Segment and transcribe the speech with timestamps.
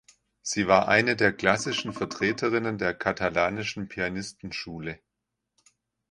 [0.41, 4.99] Sie war eine der klassischen Vertreterinnen der Katalanischen Pianistenschule.